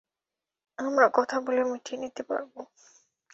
[0.79, 2.53] আমরা কথা বলে মিটিয়ে নিতে পারব।